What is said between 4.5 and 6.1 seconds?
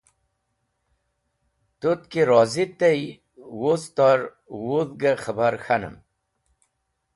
wudhgẽ khẽbar k̃hanẽm.